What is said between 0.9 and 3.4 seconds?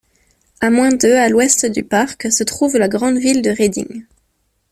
à l'ouest du parc se trouve la grande